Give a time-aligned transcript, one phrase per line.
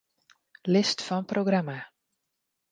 [0.77, 1.79] List fan programma.